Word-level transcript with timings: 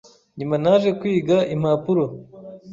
Nyuma 0.37 0.55
naje 0.63 0.89
kwiga 0.99 1.37
impapuro 1.55 2.03